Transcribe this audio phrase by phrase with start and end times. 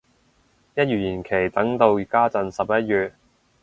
[0.73, 3.13] 一月延期等到家陣十一月